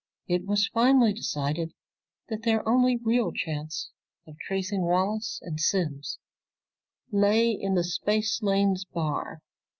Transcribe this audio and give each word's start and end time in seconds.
It 0.27 0.47
was 0.47 0.67
finally 0.69 1.13
decided 1.13 1.73
that 2.27 2.41
their 2.41 2.67
only 2.67 2.97
real 2.97 3.31
chance 3.31 3.91
of 4.25 4.35
tracing 4.39 4.81
Wallace 4.81 5.37
and 5.43 5.59
Simms 5.59 6.17
lay 7.11 7.51
in 7.51 7.75
the 7.75 7.83
Spacelanes 7.83 8.83
Bar. 8.83 9.43